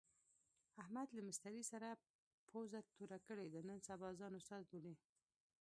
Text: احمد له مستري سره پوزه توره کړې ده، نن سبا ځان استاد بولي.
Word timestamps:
احمد 0.81 1.07
له 1.15 1.21
مستري 1.29 1.61
سره 1.71 1.89
پوزه 2.49 2.79
توره 2.95 3.19
کړې 3.27 3.47
ده، 3.53 3.59
نن 3.69 3.79
سبا 3.89 4.07
ځان 4.19 4.33
استاد 4.39 4.63
بولي. 4.71 4.93